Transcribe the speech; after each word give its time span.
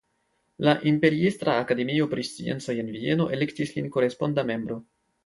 La 0.67 0.71
Imperiestra 0.91 1.57
akademio 1.65 2.07
pri 2.13 2.25
sciencoj 2.29 2.75
en 2.85 2.89
Vieno 2.97 3.29
elektis 3.37 3.75
lin 3.77 3.93
koresponda 3.99 4.47
membro. 4.53 4.81